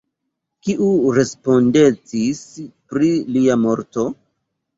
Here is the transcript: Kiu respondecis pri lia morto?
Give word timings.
Kiu 0.69 0.87
respondecis 1.17 2.41
pri 2.95 3.11
lia 3.37 3.61
morto? 3.69 4.09